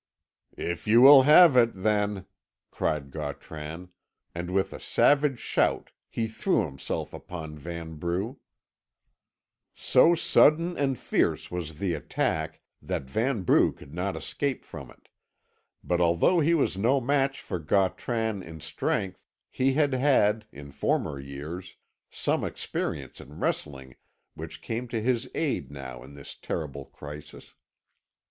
"If 0.57 0.87
you 0.87 0.99
will 0.99 1.21
have 1.29 1.55
it, 1.55 1.73
then!" 1.75 2.25
cried 2.71 3.11
Gautran, 3.11 3.89
and 4.33 4.49
with 4.49 4.73
a 4.73 4.79
savage 4.79 5.37
shout 5.37 5.91
he 6.09 6.25
threw 6.25 6.65
himself 6.65 7.13
upon 7.13 7.55
Vanbrugh. 7.55 8.37
So 9.75 10.15
sudden 10.15 10.75
and 10.75 10.97
fierce 10.97 11.51
was 11.51 11.77
the 11.77 11.93
attack 11.93 12.61
that 12.81 13.03
Vanbrugh 13.05 13.73
could 13.73 13.93
not 13.93 14.15
escape 14.15 14.65
from 14.65 14.89
it; 14.89 15.07
but 15.83 16.01
although 16.01 16.39
he 16.39 16.55
was 16.55 16.79
no 16.79 16.99
match 16.99 17.39
for 17.39 17.59
Gautran 17.59 18.41
in 18.41 18.59
strength, 18.59 19.23
he 19.51 19.73
had 19.73 19.93
had, 19.93 20.47
in 20.51 20.71
former 20.71 21.19
years, 21.19 21.75
some 22.09 22.43
experience 22.43 23.21
in 23.21 23.39
wrestling 23.39 23.97
which 24.33 24.63
came 24.63 24.87
to 24.87 24.99
his 24.99 25.29
aid 25.35 25.69
now 25.69 26.01
in 26.01 26.15
this 26.15 26.33
terrible 26.33 26.85
crisis. 26.85 27.53